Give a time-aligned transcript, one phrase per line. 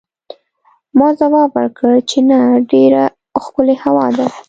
[0.97, 2.39] ما ځواب ورکړ چې نه،
[2.71, 3.03] ډېره
[3.43, 4.27] ښکلې هوا ده.